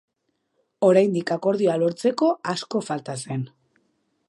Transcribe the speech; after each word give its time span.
Oraindik 0.87 1.33
akordioa 1.35 1.77
lortzeko 1.83 2.31
asko 2.55 2.81
falta 2.89 3.19
zen. 3.27 3.47